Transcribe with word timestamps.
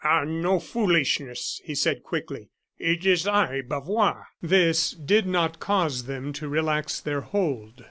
"Ah, 0.03 0.23
no 0.23 0.59
foolishness," 0.59 1.61
he 1.63 1.75
said 1.75 2.01
quickly. 2.01 2.49
"It 2.79 3.05
is 3.05 3.27
I, 3.27 3.61
Bavois." 3.61 4.23
This 4.41 4.93
did 4.93 5.27
not 5.27 5.59
cause 5.59 6.05
them 6.05 6.33
to 6.33 6.49
relax 6.49 6.99
their 6.99 7.21
hold. 7.21 7.73